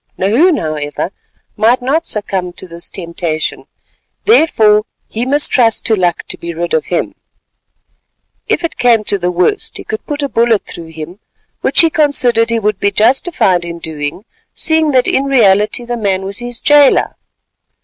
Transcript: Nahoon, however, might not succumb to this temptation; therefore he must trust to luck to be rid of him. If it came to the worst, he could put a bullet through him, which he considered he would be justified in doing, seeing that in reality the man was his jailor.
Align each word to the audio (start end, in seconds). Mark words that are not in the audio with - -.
Nahoon, 0.17 0.57
however, 0.57 1.11
might 1.55 1.79
not 1.79 2.07
succumb 2.07 2.53
to 2.53 2.67
this 2.67 2.89
temptation; 2.89 3.67
therefore 4.25 4.85
he 5.07 5.27
must 5.27 5.51
trust 5.51 5.85
to 5.85 5.95
luck 5.95 6.23
to 6.23 6.39
be 6.39 6.55
rid 6.55 6.73
of 6.73 6.85
him. 6.85 7.13
If 8.47 8.63
it 8.63 8.77
came 8.79 9.03
to 9.03 9.19
the 9.19 9.29
worst, 9.29 9.77
he 9.77 9.83
could 9.83 10.03
put 10.07 10.23
a 10.23 10.27
bullet 10.27 10.63
through 10.63 10.87
him, 10.87 11.19
which 11.61 11.81
he 11.81 11.91
considered 11.91 12.49
he 12.49 12.57
would 12.57 12.79
be 12.79 12.89
justified 12.89 13.63
in 13.63 13.77
doing, 13.77 14.25
seeing 14.55 14.89
that 14.89 15.07
in 15.07 15.25
reality 15.25 15.85
the 15.85 15.97
man 15.97 16.25
was 16.25 16.39
his 16.39 16.61
jailor. 16.61 17.15